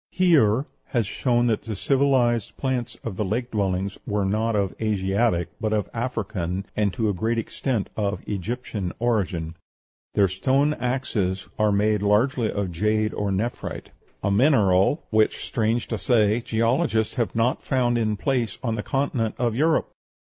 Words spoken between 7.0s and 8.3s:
a great extent, of